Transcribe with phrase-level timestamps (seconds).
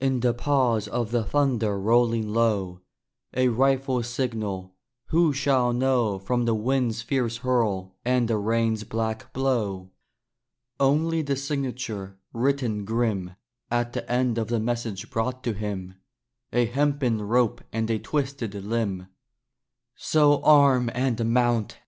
[0.00, 2.80] In the pause of the thunder rolling low,
[3.34, 4.74] A rifle's signal
[5.10, 9.92] who shall know From the wind's fierce hurl and the rain's black blow?
[10.80, 13.36] Only the signature, written grim
[13.70, 15.94] At the end of the message brought to him
[16.52, 19.06] A hempen rope and a twisted limb.
[19.94, 21.78] So arm and mount!